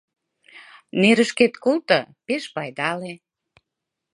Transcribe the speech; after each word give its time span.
Нерышкет 0.99 1.53
колто, 1.63 1.99
пеш 2.25 2.43
пайдале. 2.53 3.13